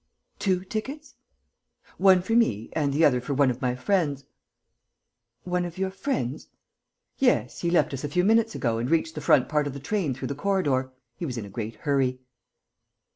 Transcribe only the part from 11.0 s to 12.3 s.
He was in a great hurry."